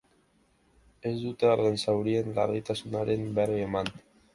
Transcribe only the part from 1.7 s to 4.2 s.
zaurien larritasunaren berri eman.